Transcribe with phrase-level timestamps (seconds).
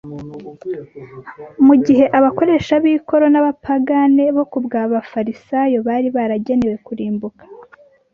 [1.65, 7.43] mu gihe abakoresha b' ikoro n' abapagane bo kubw'abafarisayo bari baragenewe kurimbuka